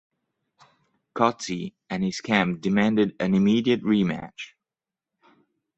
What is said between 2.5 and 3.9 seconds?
demanded an immediate